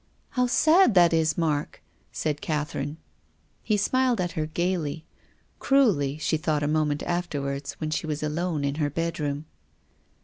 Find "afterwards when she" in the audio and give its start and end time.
7.03-8.07